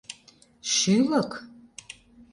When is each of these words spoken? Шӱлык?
Шӱлык? 0.73 1.31